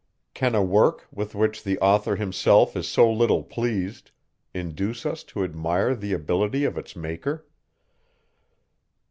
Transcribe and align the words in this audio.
Can 0.33 0.55
a 0.55 0.63
work, 0.63 1.05
with 1.11 1.35
which 1.35 1.63
the 1.63 1.77
author 1.77 2.15
himself 2.15 2.75
is 2.75 2.87
so 2.87 3.07
little 3.07 3.43
pleased, 3.43 4.09
induce 4.51 5.05
us 5.05 5.23
to 5.25 5.43
admire 5.43 5.93
the 5.93 6.11
ability 6.13 6.63
of 6.65 6.75
its 6.75 6.95
Maker? 6.95 7.45